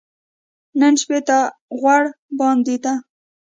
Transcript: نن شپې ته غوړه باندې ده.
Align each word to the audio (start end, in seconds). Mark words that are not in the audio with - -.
نن 0.79 0.93
شپې 1.01 1.19
ته 1.27 1.37
غوړه 1.79 2.11
باندې 2.39 2.75
ده. 2.83 2.93